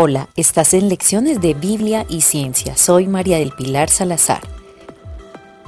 [0.00, 2.76] Hola, estás en Lecciones de Biblia y Ciencia.
[2.76, 4.42] Soy María del Pilar Salazar.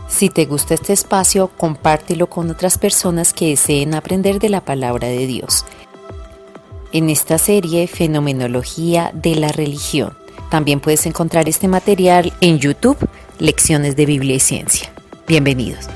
[0.07, 5.09] Si te gusta este espacio, compártelo con otras personas que deseen aprender de la palabra
[5.09, 5.65] de Dios.
[6.93, 10.17] En esta serie, Fenomenología de la Religión.
[10.49, 12.99] También puedes encontrar este material en YouTube,
[13.41, 14.93] Lecciones de Biblia y Ciencia.
[15.27, 15.89] Bienvenidos.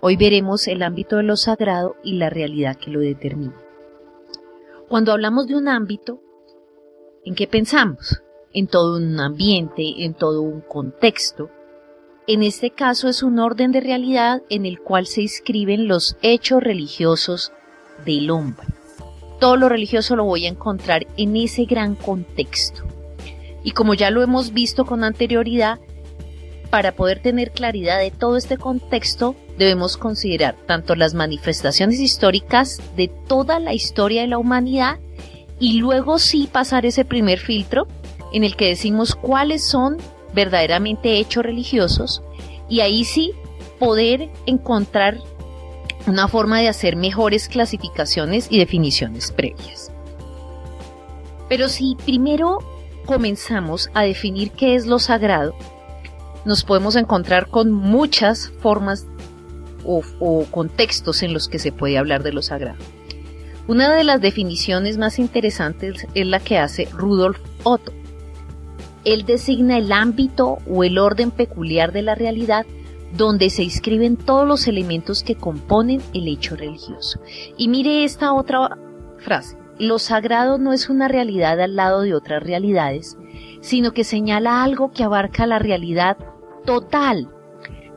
[0.00, 3.54] Hoy veremos el ámbito de lo sagrado y la realidad que lo determina.
[4.88, 6.23] Cuando hablamos de un ámbito,
[7.24, 8.22] ¿en qué pensamos?
[8.52, 11.50] En todo un ambiente, en todo un contexto.
[12.26, 16.62] En este caso es un orden de realidad en el cual se inscriben los hechos
[16.62, 17.52] religiosos
[18.04, 18.66] del hombre.
[19.40, 22.84] Todo lo religioso lo voy a encontrar en ese gran contexto.
[23.62, 25.80] Y como ya lo hemos visto con anterioridad,
[26.70, 33.08] para poder tener claridad de todo este contexto, debemos considerar tanto las manifestaciones históricas de
[33.28, 34.98] toda la historia de la humanidad
[35.64, 37.86] y luego sí pasar ese primer filtro
[38.34, 39.96] en el que decimos cuáles son
[40.34, 42.22] verdaderamente hechos religiosos
[42.68, 43.32] y ahí sí
[43.78, 45.16] poder encontrar
[46.06, 49.90] una forma de hacer mejores clasificaciones y definiciones previas.
[51.48, 52.58] Pero si primero
[53.06, 55.54] comenzamos a definir qué es lo sagrado,
[56.44, 59.06] nos podemos encontrar con muchas formas
[59.82, 62.84] o, contextos en los que se puede hablar de lo sagrado.
[63.66, 67.92] Una de las definiciones más interesantes es la que hace Rudolf Otto.
[69.04, 72.66] Él designa el ámbito o el orden peculiar de la realidad
[73.16, 77.20] donde se inscriben todos los elementos que componen el hecho religioso.
[77.56, 78.76] Y mire esta otra
[79.18, 79.56] frase.
[79.78, 83.16] Lo sagrado no es una realidad al lado de otras realidades,
[83.60, 86.16] sino que señala algo que abarca la realidad
[86.64, 87.28] total,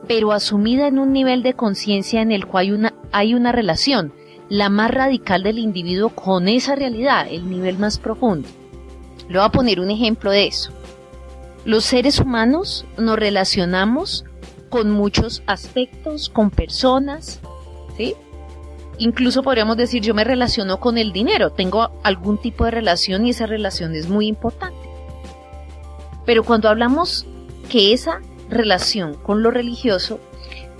[0.06, 4.12] pero asumida en un nivel de conciencia en el cual hay una, hay una relación,
[4.48, 8.48] la más radical del individuo con esa realidad, el nivel más profundo.
[9.28, 10.72] Le voy a poner un ejemplo de eso.
[11.64, 14.24] Los seres humanos nos relacionamos
[14.70, 17.40] con muchos aspectos, con personas,
[17.96, 18.14] ¿sí?
[18.98, 23.30] Incluso podríamos decir, yo me relaciono con el dinero, tengo algún tipo de relación y
[23.30, 24.88] esa relación es muy importante.
[26.24, 27.26] Pero cuando hablamos
[27.68, 30.20] que esa relación con lo religioso,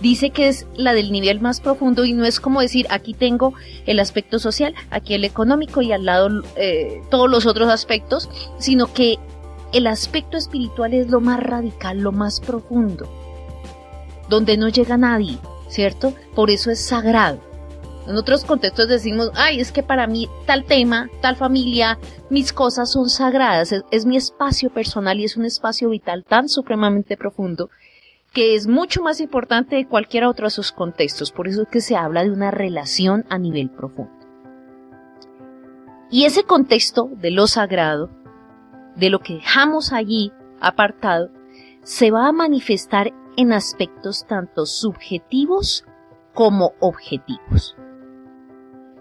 [0.01, 3.55] dice que es la del nivel más profundo y no es como decir aquí tengo
[3.87, 8.93] el aspecto social, aquí el económico y al lado eh, todos los otros aspectos, sino
[8.93, 9.19] que
[9.73, 13.09] el aspecto espiritual es lo más radical, lo más profundo,
[14.29, 15.39] donde no llega nadie,
[15.69, 16.15] ¿cierto?
[16.35, 17.41] Por eso es sagrado.
[18.07, 21.99] En otros contextos decimos, ay, es que para mí tal tema, tal familia,
[22.31, 27.19] mis cosas son sagradas, es, mi espacio personal y es un espacio vital tan supremamente
[27.19, 27.69] profundo
[28.33, 31.33] que es mucho más importante de cualquier otro de sus contextos.
[31.33, 34.13] Por eso es que se habla de una relación a nivel profundo.
[36.11, 38.11] Y ese contexto de lo sagrado,
[38.97, 41.31] de lo que dejamos allí apartado,
[41.83, 45.85] se va a manifestar en aspectos tanto subjetivos
[46.35, 47.77] como objetivos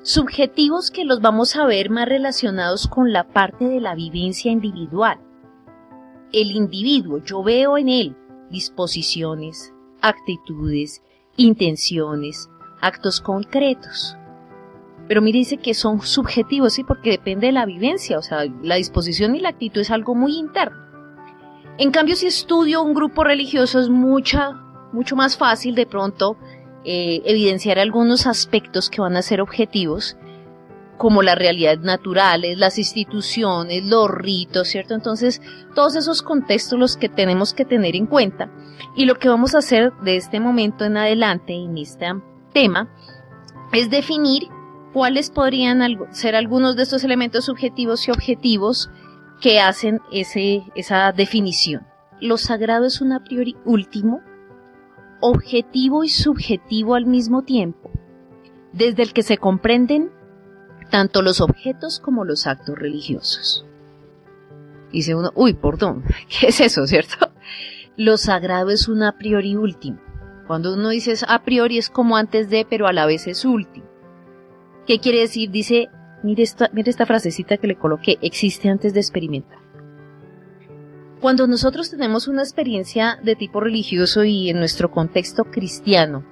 [0.08, 5.20] subjetivos que los vamos a ver más relacionados con la parte de la vivencia individual.
[6.32, 8.16] El individuo, yo veo en él
[8.50, 11.02] disposiciones, actitudes,
[11.36, 12.50] intenciones,
[12.82, 14.18] actos concretos.
[15.08, 18.76] Pero mire, dice que son subjetivos, sí, porque depende de la vivencia, o sea, la
[18.76, 20.86] disposición y la actitud es algo muy interno.
[21.78, 24.52] En cambio, si estudio un grupo religioso es mucha,
[24.92, 26.36] mucho más fácil de pronto
[26.84, 30.18] eh, evidenciar algunos aspectos que van a ser objetivos,
[30.98, 34.96] como las realidades naturales, las instituciones, los ritos, ¿cierto?
[34.96, 35.42] Entonces,
[35.76, 38.52] todos esos contextos los que tenemos que tener en cuenta.
[38.96, 42.08] Y lo que vamos a hacer de este momento en adelante en este
[42.54, 42.90] tema
[43.74, 44.48] es definir
[44.94, 45.82] cuáles podrían
[46.12, 48.90] ser algunos de estos elementos subjetivos y objetivos
[49.40, 51.86] que hacen ese, esa definición.
[52.20, 54.22] Lo sagrado es un a priori último,
[55.20, 57.92] objetivo y subjetivo al mismo tiempo,
[58.74, 60.12] desde el que se comprenden
[60.90, 63.66] tanto los objetos como los actos religiosos.
[64.92, 66.04] Dice uno, uy, perdón,
[66.40, 67.32] ¿qué es eso, cierto?
[67.98, 70.00] Lo sagrado es un a priori último.
[70.48, 73.86] Cuando uno dice a priori es como antes de, pero a la vez es último.
[74.86, 75.52] ¿Qué quiere decir?
[75.52, 75.90] Dice,
[76.24, 79.60] mire esta, mire esta frasecita que le coloqué, existe antes de experimentar.
[81.20, 86.24] Cuando nosotros tenemos una experiencia de tipo religioso y en nuestro contexto cristiano,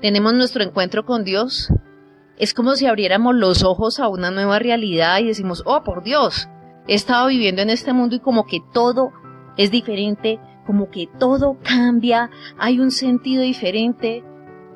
[0.00, 1.72] tenemos nuestro encuentro con Dios,
[2.38, 6.48] es como si abriéramos los ojos a una nueva realidad y decimos, oh, por Dios,
[6.88, 9.12] he estado viviendo en este mundo y como que todo
[9.56, 14.24] es diferente, como que todo cambia, hay un sentido diferente.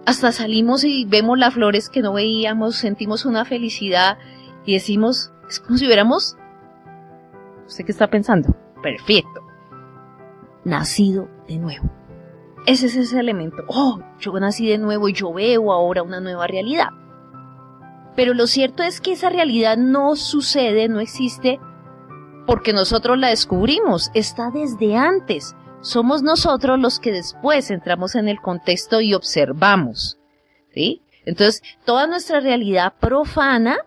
[0.04, 4.18] Hasta salimos y vemos las flores que no veíamos, sentimos una felicidad
[4.64, 6.36] y decimos, es como si hubiéramos...
[7.66, 8.54] ¿Usted qué está pensando?
[8.86, 9.42] perfecto.
[10.64, 11.90] Nacido de nuevo.
[12.66, 13.64] Ese es ese elemento.
[13.68, 16.88] Oh, yo nací de nuevo y yo veo ahora una nueva realidad.
[18.16, 21.60] Pero lo cierto es que esa realidad no sucede, no existe
[22.46, 25.54] porque nosotros la descubrimos, está desde antes.
[25.80, 30.18] Somos nosotros los que después entramos en el contexto y observamos.
[30.72, 31.02] ¿Sí?
[31.24, 33.78] Entonces, toda nuestra realidad profana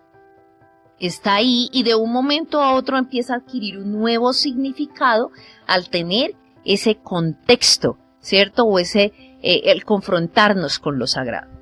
[0.98, 5.30] está ahí y de un momento a otro empieza a adquirir un nuevo significado
[5.66, 6.34] al tener
[6.64, 8.64] ese contexto, ¿cierto?
[8.64, 11.59] O ese, eh, el confrontarnos con lo sagrado.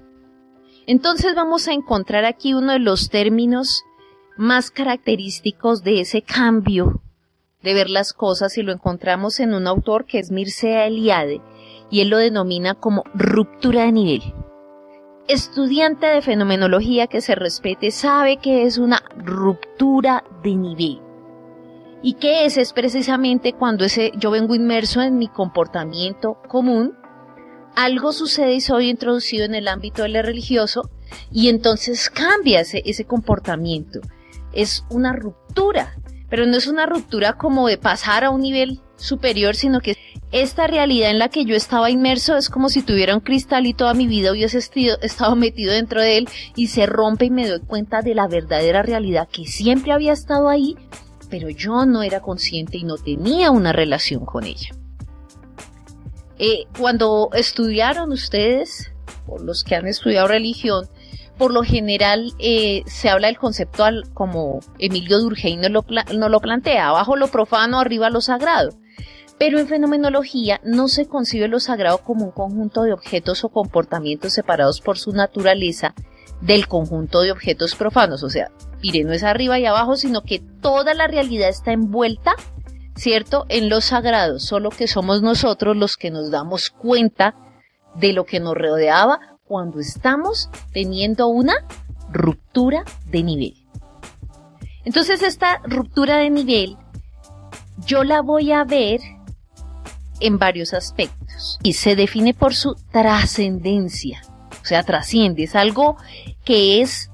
[0.89, 3.85] Entonces vamos a encontrar aquí uno de los términos
[4.37, 7.01] más característicos de ese cambio
[7.63, 11.41] de ver las cosas y lo encontramos en un autor que es Mircea Eliade
[11.91, 14.23] y él lo denomina como ruptura de nivel
[15.29, 21.03] estudiante de fenomenología que se respete sabe que es una ruptura de nivel.
[22.03, 22.57] ¿Y qué es?
[22.57, 26.97] Es precisamente cuando ese, yo vengo inmerso en mi comportamiento común,
[27.79, 30.91] algo sucede y soy introducido en el ámbito del religioso
[31.31, 34.01] y entonces cambia ese, ese comportamiento.
[34.53, 35.95] Es una ruptura,
[36.29, 39.97] pero no es una ruptura como de pasar a un nivel superior, sino que
[40.33, 43.75] esta realidad en la que yo estaba inmerso es como si tuviera un cristal y
[43.75, 47.61] toda mi vida hubiese estado metido dentro de él y se rompe y me doy
[47.61, 50.77] cuenta de la verdadera realidad que siempre había estado ahí,
[51.31, 54.71] pero yo no era consciente y no tenía una relación con ella.
[56.39, 58.93] Eh, cuando estudiaron ustedes,
[59.27, 60.89] por los que han estudiado religión,
[61.37, 66.41] por lo general eh, se habla del concepto como Emilio Durkheim no lo, no lo
[66.41, 68.71] plantea, abajo lo profano, arriba lo sagrado.
[69.39, 74.33] Pero en fenomenología no se concibe lo sagrado como un conjunto de objetos o comportamientos
[74.33, 75.95] separados por su naturaleza
[76.41, 78.25] del conjunto de objetos profanos.
[78.25, 78.51] O sea,
[78.83, 82.35] mire, no es arriba y abajo, sino que toda la realidad está envuelta,
[82.99, 87.37] ¿cierto?, en lo sagrado, solo que somos nosotros los que nos damos cuenta
[87.95, 91.55] de lo que nos rodeaba cuando estamos teniendo una
[92.11, 93.55] ruptura de nivel.
[94.85, 96.77] Entonces esta ruptura de nivel
[97.87, 99.01] yo la voy a ver
[100.21, 104.23] en varios aspectos y se define por su trascendencia.
[104.61, 105.97] O sea, trasciende, es algo
[106.45, 107.08] que es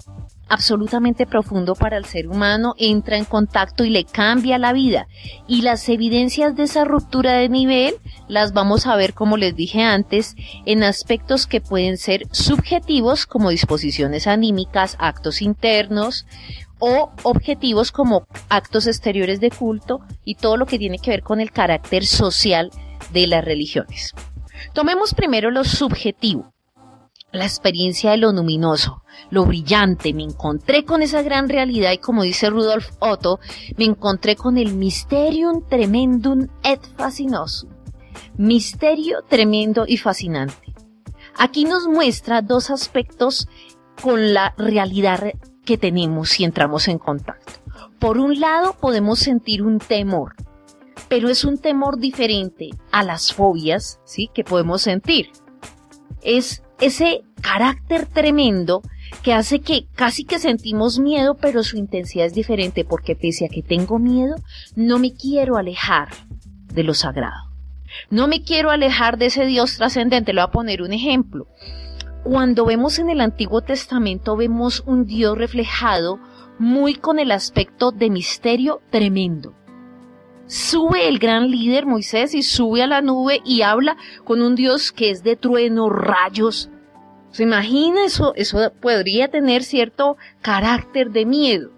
[0.48, 5.06] absolutamente profundo para el ser humano, entra en contacto y le cambia la vida.
[5.46, 7.94] Y las evidencias de esa ruptura de nivel
[8.28, 10.36] las vamos a ver, como les dije antes,
[10.66, 16.26] en aspectos que pueden ser subjetivos como disposiciones anímicas, actos internos,
[16.78, 21.40] o objetivos como actos exteriores de culto y todo lo que tiene que ver con
[21.40, 22.70] el carácter social
[23.12, 24.12] de las religiones.
[24.72, 26.53] Tomemos primero lo subjetivo,
[27.34, 30.12] la experiencia de lo luminoso, lo brillante.
[30.14, 33.40] Me encontré con esa gran realidad y como dice Rudolf Otto,
[33.76, 37.70] me encontré con el mysterium tremendum et fascinosum.
[38.36, 40.74] Misterio tremendo y fascinante.
[41.36, 43.48] Aquí nos muestra dos aspectos
[44.00, 45.32] con la realidad
[45.64, 47.52] que tenemos si entramos en contacto.
[47.98, 50.34] Por un lado, podemos sentir un temor,
[51.08, 54.28] pero es un temor diferente a las fobias, ¿sí?
[54.34, 55.30] Que podemos sentir.
[56.22, 58.82] Es ese carácter tremendo
[59.22, 63.48] que hace que casi que sentimos miedo, pero su intensidad es diferente porque pese a
[63.48, 64.36] que tengo miedo,
[64.76, 66.08] no me quiero alejar
[66.72, 67.50] de lo sagrado.
[68.10, 70.32] No me quiero alejar de ese Dios trascendente.
[70.32, 71.46] Le voy a poner un ejemplo.
[72.24, 76.18] Cuando vemos en el Antiguo Testamento, vemos un Dios reflejado
[76.58, 79.54] muy con el aspecto de misterio tremendo
[80.46, 84.92] sube el gran líder Moisés y sube a la nube y habla con un Dios
[84.92, 86.70] que es de trueno, rayos.
[87.34, 88.32] ¿Se imagina eso?
[88.36, 91.70] Eso podría tener cierto carácter de miedo.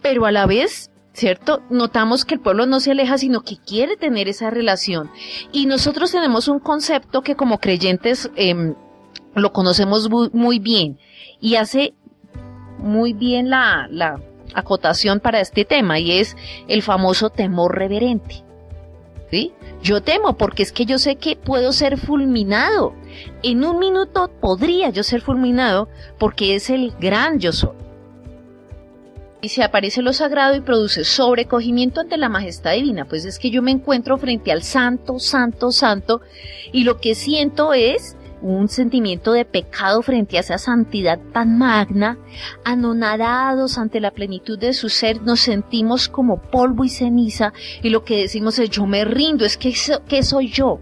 [0.00, 1.64] Pero a la vez, ¿cierto?
[1.70, 5.10] Notamos que el pueblo no se aleja, sino que quiere tener esa relación.
[5.50, 8.76] Y nosotros tenemos un concepto que como creyentes em,
[9.34, 11.00] lo conocemos muy, bien
[11.40, 11.92] y hace
[12.78, 14.20] muy bien la, la
[14.54, 16.36] acotación para este tema y es
[16.68, 18.44] el famoso temor reverente.
[19.32, 19.52] ¿Sí?
[19.84, 22.94] Yo temo porque es que yo sé que puedo ser fulminado.
[23.42, 27.76] En un minuto podría yo ser fulminado porque es el gran yo soy.
[29.42, 33.04] y se aparece lo sagrado y produce sobrecogimiento ante la majestad divina.
[33.04, 36.22] Pues es que yo me encuentro frente al santo, santo, santo
[36.72, 38.16] y lo que siento es
[38.52, 42.18] un sentimiento de pecado frente a esa santidad tan magna,
[42.64, 48.04] anonadados ante la plenitud de su ser, nos sentimos como polvo y ceniza y lo
[48.04, 49.74] que decimos es yo me rindo, es que
[50.06, 50.78] ¿qué soy yo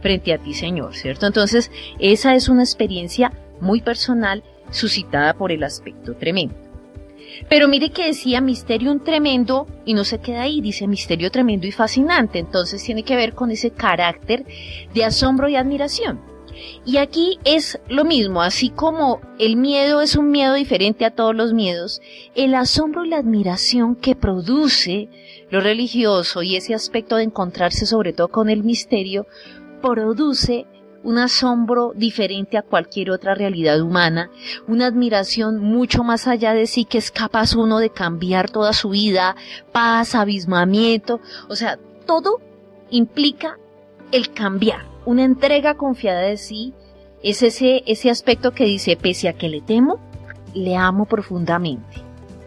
[0.00, 1.26] frente a ti Señor, ¿cierto?
[1.26, 6.56] Entonces esa es una experiencia muy personal suscitada por el aspecto tremendo.
[7.48, 11.72] Pero mire que decía misterio tremendo y no se queda ahí, dice misterio tremendo y
[11.72, 12.38] fascinante.
[12.38, 14.44] Entonces tiene que ver con ese carácter
[14.92, 16.33] de asombro y admiración.
[16.84, 21.34] Y aquí es lo mismo, así como el miedo es un miedo diferente a todos
[21.34, 22.00] los miedos,
[22.34, 25.08] el asombro y la admiración que produce
[25.50, 29.26] lo religioso y ese aspecto de encontrarse sobre todo con el misterio,
[29.80, 30.66] produce
[31.04, 34.30] un asombro diferente a cualquier otra realidad humana,
[34.66, 38.88] una admiración mucho más allá de sí que es capaz uno de cambiar toda su
[38.88, 39.36] vida,
[39.70, 42.40] paz, abismamiento, o sea, todo
[42.90, 43.58] implica
[44.12, 46.74] el cambiar, una entrega confiada de sí,
[47.22, 49.98] es ese, ese aspecto que dice, pese a que le temo,
[50.54, 52.02] le amo profundamente.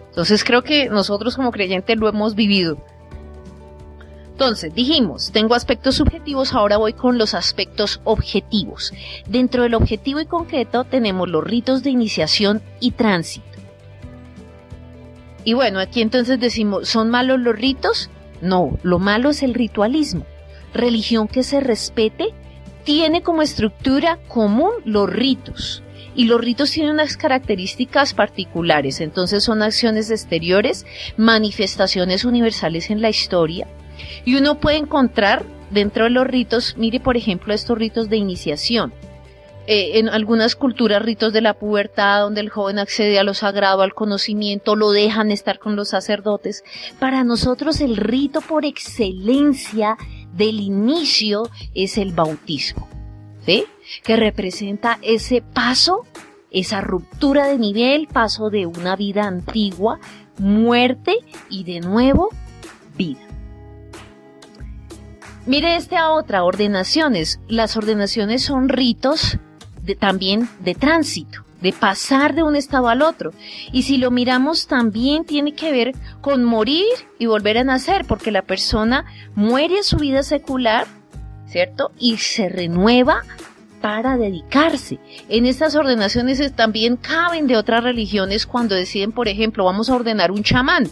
[0.10, 2.78] Entonces creo que nosotros como creyentes lo hemos vivido
[4.38, 8.94] entonces, dijimos, tengo aspectos subjetivos, ahora voy con los aspectos objetivos.
[9.28, 13.48] Dentro del objetivo y concreto tenemos los ritos de iniciación y tránsito.
[15.44, 18.12] Y bueno, aquí entonces decimos, ¿son malos los ritos?
[18.40, 20.24] No, lo malo es el ritualismo.
[20.72, 22.36] Religión que se respete
[22.88, 25.84] tiene como estructura común los ritos.
[26.15, 30.86] Y los ritos tienen unas características particulares, entonces son acciones exteriores,
[31.17, 33.67] manifestaciones universales en la historia,
[34.24, 38.94] y uno puede encontrar dentro de los ritos, mire por ejemplo estos ritos de iniciación.
[39.70, 43.82] Eh, en algunas culturas ritos de la pubertad, donde el joven accede a lo sagrado,
[43.82, 46.63] al conocimiento, lo dejan estar con los sacerdotes.
[47.00, 49.98] Para nosotros el rito por excelencia
[50.38, 52.88] del inicio es el bautismo,
[53.46, 53.65] ¿sí?
[54.03, 56.06] Que representa ese paso,
[56.51, 60.00] esa ruptura de nivel, paso de una vida antigua,
[60.38, 61.17] muerte
[61.50, 62.29] y de nuevo
[62.96, 63.20] vida.
[65.46, 67.39] Mire esta otra, ordenaciones.
[67.48, 69.38] Las ordenaciones son ritos
[70.00, 73.32] también de tránsito, de pasar de un estado al otro.
[73.72, 76.86] Y si lo miramos también tiene que ver con morir
[77.20, 80.88] y volver a nacer, porque la persona muere su vida secular,
[81.48, 81.92] ¿cierto?
[81.98, 83.24] Y se renueva
[83.82, 85.00] para dedicarse.
[85.30, 90.32] En estas ordenaciones también caben de otras religiones cuando deciden, por ejemplo, vamos a ordenar
[90.32, 90.88] un chamán.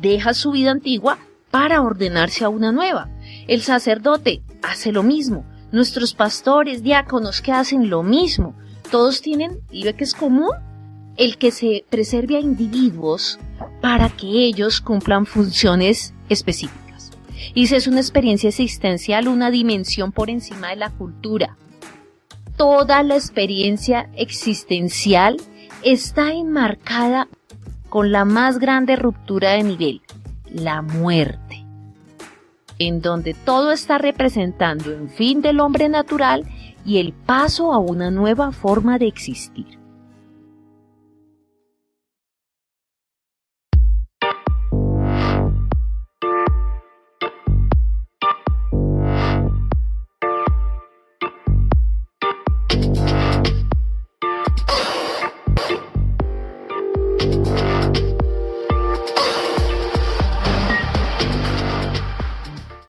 [0.00, 1.18] Deja su vida antigua
[1.50, 3.08] para ordenarse a una nueva.
[3.48, 5.44] El sacerdote hace lo mismo.
[5.72, 8.54] Nuestros pastores, diáconos que hacen lo mismo.
[8.90, 10.50] Todos tienen, y ve que es común,
[11.16, 13.38] el que se preserve a individuos
[13.80, 17.10] para que ellos cumplan funciones específicas.
[17.54, 21.56] Y si es una experiencia existencial, una dimensión por encima de la cultura.
[22.56, 25.36] Toda la experiencia existencial
[25.82, 27.28] está enmarcada
[27.88, 30.02] con la más grande ruptura de nivel,
[30.50, 31.66] la muerte
[32.78, 36.44] en donde todo está representando el fin del hombre natural
[36.86, 39.78] y el paso a una nueva forma de existir.